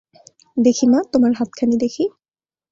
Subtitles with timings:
[0.57, 2.03] দেখি মা, তোমার হাতখানি দেখি।